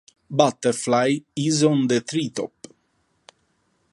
Butterfly 0.31 1.19
is 1.35 1.63
on 1.63 1.85
the 1.85 2.01
tree 2.01 2.31
top” 2.31 2.65